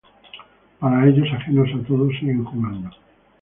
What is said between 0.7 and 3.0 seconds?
Pero ellos, ajenos a todo, siguen jugando.